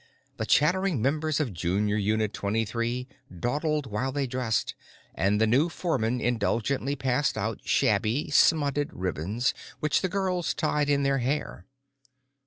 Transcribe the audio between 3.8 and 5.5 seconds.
while they dressed, and the